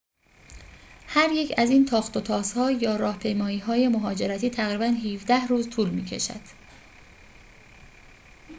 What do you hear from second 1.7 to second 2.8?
تاخت‌وتازها